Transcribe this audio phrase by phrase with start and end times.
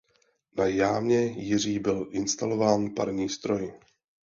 [0.57, 3.73] Na jámě Jiří byl instalován parní stroj.